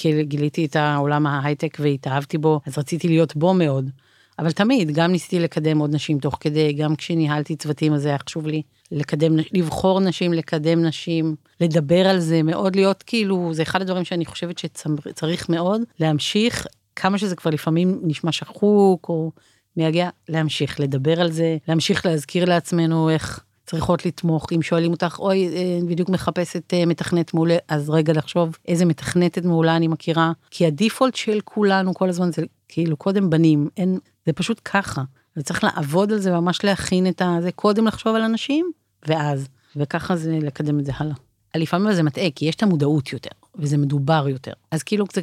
[0.05, 3.91] וגיליתי את העולם ההייטק והתאהבתי בו, אז רציתי להיות בו מאוד.
[4.39, 8.47] אבל תמיד, גם ניסיתי לקדם עוד נשים תוך כדי, גם כשניהלתי צוותים, אז היה חשוב
[8.47, 14.05] לי לקדם, לבחור נשים, לקדם נשים, לדבר על זה, מאוד להיות כאילו, זה אחד הדברים
[14.05, 16.67] שאני חושבת שצריך מאוד, להמשיך,
[16.99, 19.33] כמה שזה כבר לפעמים נשמע שחוק או
[19.77, 25.49] מייגע, להמשיך לדבר על זה, להמשיך להזכיר לעצמנו איך צריכות לתמוך, אם שואלים אותך, אוי,
[25.49, 30.67] אה, בדיוק מחפשת אה, מתכנת מעולה, אז רגע לחשוב איזה מתכנתת מעולה אני מכירה, כי
[30.67, 35.03] הדיפולט של כולנו כל הזמן זה כאילו קודם בנים, אין, זה פשוט ככה.
[35.37, 38.71] וצריך לעבוד על זה, ממש להכין את זה, קודם לחשוב על אנשים,
[39.09, 41.15] ואז, וככה זה לקדם את זה הלאה.
[41.55, 44.53] לפעמים זה מטעה, כי יש את המודעות יותר, וזה מדובר יותר.
[44.71, 45.21] אז כאילו זה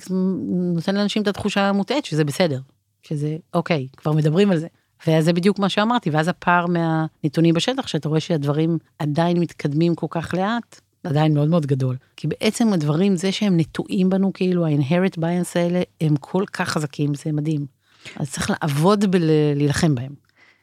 [0.76, 2.60] נותן לאנשים את התחושה המוטעית שזה בסדר,
[3.02, 4.68] שזה אוקיי, כבר מדברים על זה.
[5.08, 10.34] וזה בדיוק מה שאמרתי, ואז הפער מהנתונים בשטח, שאתה רואה שהדברים עדיין מתקדמים כל כך
[10.34, 11.96] לאט, עדיין מאוד מאוד גדול.
[12.16, 17.14] כי בעצם הדברים, זה שהם נטועים בנו, כאילו ה-inherit bias האלה, הם כל כך חזקים,
[17.14, 17.66] זה מדהים.
[18.16, 20.14] אז צריך לעבוד בלהילחם בהם.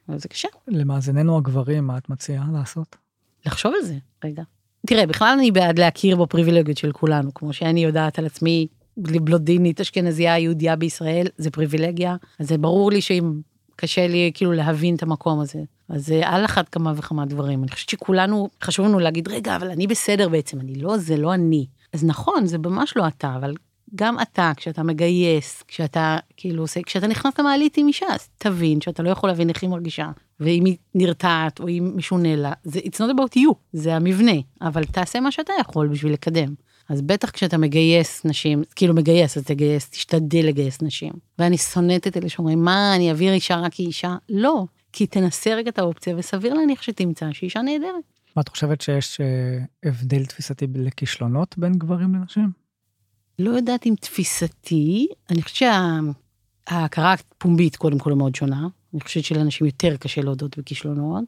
[0.09, 0.49] וזה קשה.
[0.69, 2.97] למאזיננו הגברים, מה את מציעה לעשות?
[3.47, 4.43] לחשוב על זה, רגע.
[4.87, 8.67] תראה, בכלל אני בעד להכיר בפריבילגיות של כולנו, כמו שאני יודעת על עצמי,
[8.97, 12.17] בלודינית, אשכנזייה, יהודייה בישראל, זה פריבילגיה.
[12.39, 13.33] אז זה ברור לי שאם
[13.77, 15.61] קשה לי כאילו להבין את המקום הזה.
[15.89, 17.63] אז זה על אחת כמה וכמה דברים.
[17.63, 21.35] אני חושבת שכולנו, חשוב לנו להגיד, רגע, אבל אני בסדר בעצם, אני לא, זה לא
[21.35, 21.67] אני.
[21.93, 23.55] אז נכון, זה ממש לא אתה, אבל
[23.95, 29.03] גם אתה, כשאתה מגייס, כשאתה כאילו עושה, כשאתה נכנס למעלית עם אישה, אז תבין שאתה
[29.03, 32.97] לא יכול להבין איך היא מרגישה, ואם היא נרתעת או אם משונה לה, זה it's
[32.97, 36.55] not about you, זה המבנה, אבל תעשה מה שאתה יכול בשביל לקדם.
[36.89, 41.13] אז בטח כשאתה מגייס נשים, כאילו מגייס, אז תגייס, תשתדל לגייס נשים.
[41.39, 44.17] ואני שונאת את אלה שאומרים, מה, אני אעביר אישה רק כי אישה?
[44.29, 48.05] לא, כי תנסה רגע את האופציה, וסביר להניח שתמצא שאישה נהדרת.
[48.37, 52.62] מה את חושבת שיש אה, הבדל תפיסתי לכישלונות בין גברים לנשים?
[53.39, 55.71] לא יודעת אם תפיסתי, אני חושבת
[56.67, 58.69] שההכרה הפומבית קודם כל מאוד שונה.
[58.95, 61.25] אני חושבת שלאנשים יותר קשה להודות בכישלונות.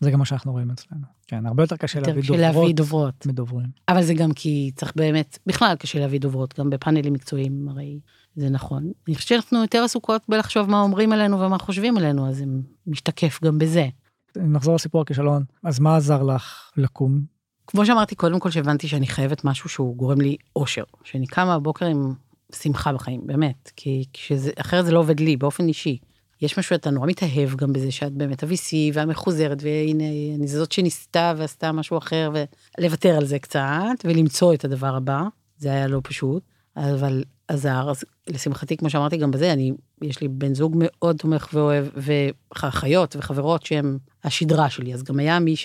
[0.00, 1.02] זה גם מה שאנחנו רואים אצלנו.
[1.26, 3.26] כן, הרבה יותר קשה יותר להביא דוברות להביא דוברות.
[3.26, 3.66] מדוברים.
[3.88, 8.00] אבל זה גם כי צריך באמת, בכלל קשה להביא דוברות, גם בפאנלים מקצועיים הרי
[8.36, 8.92] זה נכון.
[9.08, 12.44] אני חושבת שאנחנו יותר עסוקות בלחשוב מה אומרים עלינו ומה חושבים עלינו, אז זה
[12.86, 13.88] משתקף גם בזה.
[14.36, 17.20] נחזור לסיפור הכישלון, אז מה עזר לך לקום?
[17.66, 21.86] כמו שאמרתי קודם כל שהבנתי שאני חייבת משהו שהוא גורם לי אושר, שאני קמה בבוקר
[21.86, 22.14] עם
[22.54, 25.98] שמחה בחיים, באמת, כי כשזה, אחרת זה לא עובד לי באופן אישי.
[26.42, 30.04] יש משהו שאתה נורא מתאהב גם בזה שאת באמת ה-VC והמחוזרת, והנה,
[30.38, 32.30] אני זאת שניסתה ועשתה משהו אחר,
[32.78, 35.22] ולוותר על זה קצת, ולמצוא את הדבר הבא,
[35.58, 36.42] זה היה לא פשוט,
[36.76, 39.72] אבל עזר, אז לשמחתי, כמו שאמרתי גם בזה, אני,
[40.02, 45.38] יש לי בן זוג מאוד תומך ואוהב, ואחיות וחברות שהם השדרה שלי, אז גם היה
[45.38, 45.56] מי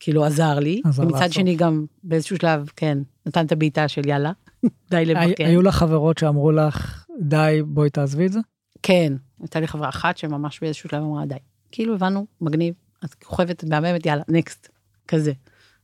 [0.00, 1.32] שכאילו עזר לי, עזר ומצד לעצור.
[1.32, 4.32] שני גם באיזשהו שלב, כן, נתן את הבעיטה של יאללה,
[4.90, 5.44] די לבקר.
[5.46, 8.40] היו לך חברות שאמרו לך, די, בואי תעזבי את זה?
[8.82, 11.34] כן, הייתה לי חברה אחת שממש באיזשהו שלב אמרה די.
[11.72, 14.68] כאילו הבנו, מגניב, את כוכבת, מהממת, יאללה, נקסט,
[15.08, 15.32] כזה.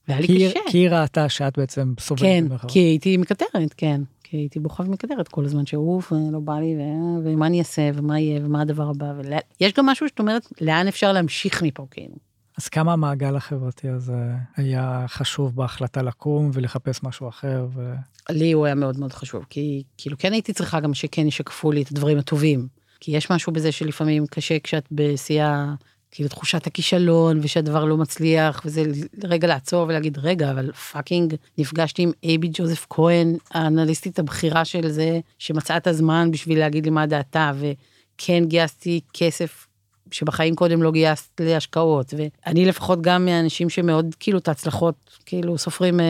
[0.08, 0.60] והיה לי קשה.
[0.70, 2.22] כי היא ראתה שאת בעצם סובלת.
[2.22, 2.72] כן, במרכאות.
[2.72, 4.00] כי הייתי מקטרת, כן.
[4.24, 8.20] כי הייתי בוכה ומקטרת כל הזמן, שאוף, לא בא לי, ו- ומה אני אעשה, ומה
[8.20, 9.12] יהיה, ומה הדבר הבא.
[9.16, 9.38] ולה...
[9.60, 12.14] יש גם משהו שאת אומרת, לאן אפשר להמשיך מפה, כאילו.
[12.58, 17.66] אז כמה המעגל החברתי הזה היה חשוב בהחלטה לקום ולחפש משהו אחר?
[17.74, 17.94] ו...
[18.30, 21.82] לי הוא היה מאוד מאוד חשוב, כי כאילו כן הייתי צריכה גם שכן ישקפו לי
[21.82, 22.68] את הדברים הטובים.
[23.00, 25.74] כי יש משהו בזה שלפעמים קשה כשאת בשיאה,
[26.10, 28.82] כאילו תחושת הכישלון, ושהדבר לא מצליח, וזה
[29.24, 35.20] רגע לעצור ולהגיד, רגע, אבל fucking, נפגשתי עם אייבי ג'וזף כהן, האנליסטית הבכירה של זה,
[35.38, 39.65] שמצאה את הזמן בשביל להגיד לי מה דעתה, וכן גייסתי כסף
[40.10, 44.94] שבחיים קודם לא גייסת להשקעות, ואני לפחות גם מהאנשים שמאוד כאילו את ההצלחות,
[45.26, 46.00] כאילו סופרים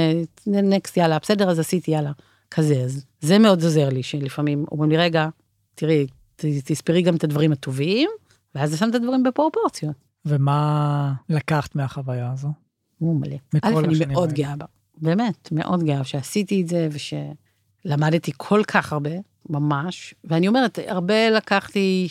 [0.46, 2.12] נקסט יאללה בסדר אז עשיתי יאללה,
[2.50, 5.28] כזה, אז זה מאוד עוזר לי שלפעמים אומרים לי רגע,
[5.74, 6.06] תראי,
[6.37, 8.11] תספרי גם את הדברים הטובים,
[8.54, 9.94] ואז זה שם את הדברים בפרופורציות.
[10.24, 12.48] ומה לקחת מהחוויה הזו?
[12.98, 13.37] הוא מלא.
[13.62, 14.32] א', אני מאוד.
[14.32, 14.66] גאה בה,
[14.98, 19.11] באמת, מאוד גאה שעשיתי את זה ושלמדתי כל כך הרבה,
[19.50, 22.06] ממש, ואני אומרת, הרבה לקחתי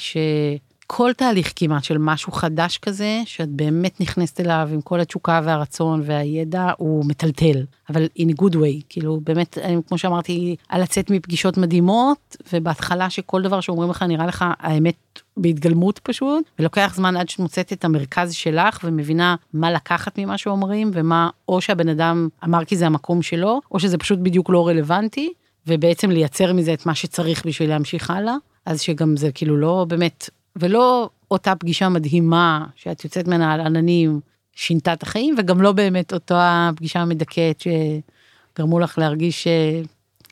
[0.86, 6.02] שכל תהליך כמעט של משהו חדש כזה, שאת באמת נכנסת אליו עם כל התשוקה והרצון
[6.06, 11.10] והידע, הוא מטלטל, אבל in a good way, כאילו באמת, אני- כמו שאמרתי, על לצאת
[11.12, 14.96] מפגישות מדהימות, ובהתחלה שכל דבר שאומרים לך נראה לך האמת
[15.38, 20.92] בהתגלמות פשוט, ולוקח זמן עד שאת מוצאת את המרכז שלך ומבינה מה לקחת ממה שאומרים,
[20.94, 25.34] ומה או שהבן אדם אמר כי זה המקום שלו, או שזה פשוט בדיוק לא רלוונטי,
[25.68, 30.30] ובעצם לייצר מזה את מה שצריך בשביל להמשיך הלאה, אז שגם זה כאילו לא באמת,
[30.56, 34.20] ולא אותה פגישה מדהימה שאת יוצאת ממנה על עננים,
[34.56, 39.48] שינתה את החיים, וגם לא באמת אותה פגישה המדכאת שגרמו לך להרגיש ש...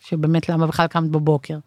[0.01, 1.57] שבאמת למה בכלל קמת בבוקר.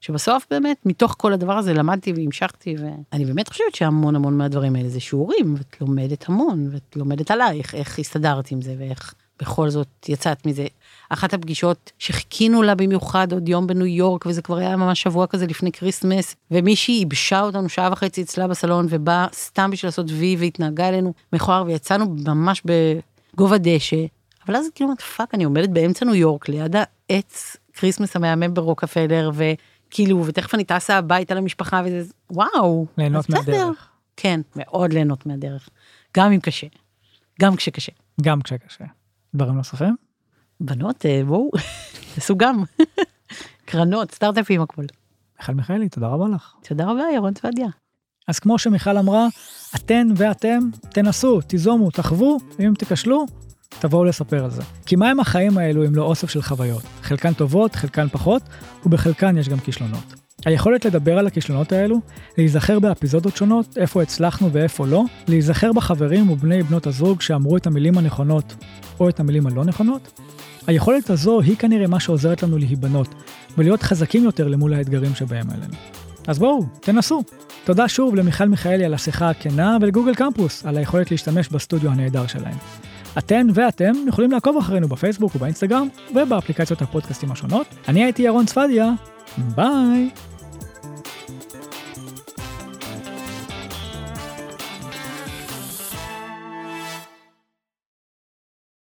[0.00, 4.88] שבסוף באמת מתוך כל הדבר הזה למדתי והמשכתי ואני באמת חושבת שהמון המון מהדברים האלה
[4.88, 9.88] זה שיעורים ואת לומדת המון ואת לומדת עלייך איך הסתדרת עם זה ואיך בכל זאת
[10.08, 10.66] יצאת מזה.
[11.08, 15.46] אחת הפגישות שחיכינו לה במיוחד עוד יום בניו יורק וזה כבר היה ממש שבוע כזה
[15.46, 20.88] לפני Christmas ומישהי ייבשה אותנו שעה וחצי אצלה בסלון ובאה סתם בשביל לעשות וי והתנהגה
[20.88, 24.06] אלינו מכוער ויצאנו ממש בגובה דשא.
[24.46, 29.30] אבל אז כאילו אמרת fuck אני עומדת באמצע ניו יורק ליד העץ Christmas המהמם ברוקפלר
[29.34, 32.86] וכאילו ותכף אני טסה הביתה למשפחה וזה וואו.
[32.98, 33.30] ליהנות.
[33.30, 33.88] מהדרך.
[34.16, 35.68] כן מאוד ליהנות מהדרך.
[36.16, 36.66] גם אם קשה.
[37.40, 37.92] גם כשקשה.
[38.20, 38.84] גם כשקשה.
[39.34, 39.96] דברים נוספים?
[40.60, 41.50] בנות אה, בואו
[42.14, 42.62] תעשו גם.
[43.64, 44.84] קרנות סטארט-אפים הכל.
[45.40, 46.54] מיכל מיכאלי, תודה רבה לך.
[46.68, 47.68] תודה רבה ירון צפדיה.
[48.28, 49.26] אז כמו שמיכל אמרה,
[49.76, 53.26] אתן ואתם תנסו, תיזומו, תחוו, ואם תיכשלו,
[53.68, 54.62] תבואו לספר על זה.
[54.86, 56.82] כי מהם החיים האלו אם לא אוסף של חוויות?
[57.02, 58.42] חלקן טובות, חלקן פחות,
[58.86, 60.17] ובחלקן יש גם כישלונות.
[60.44, 62.00] היכולת לדבר על הכישלונות האלו,
[62.38, 67.98] להיזכר באפיזודות שונות, איפה הצלחנו ואיפה לא, להיזכר בחברים ובני בנות הזוג שאמרו את המילים
[67.98, 68.54] הנכונות
[69.00, 70.20] או את המילים הלא נכונות,
[70.66, 73.14] היכולת הזו היא כנראה מה שעוזרת לנו להיבנות
[73.58, 75.74] ולהיות חזקים יותר למול האתגרים שבהם עלינו.
[76.26, 77.22] אז בואו, תנסו.
[77.64, 82.56] תודה שוב למיכל מיכאלי על השיחה הכנה ולגוגל קמפוס על היכולת להשתמש בסטודיו הנהדר שלהם.
[83.18, 87.66] אתן ואתם יכולים לעקוב אחרינו בפייסבוק ובאינסטגרם ובאפליקציות הפודקאסטים השונות.
[87.88, 88.92] אני הייתי ירון צפדיה,
[89.38, 90.10] ביי!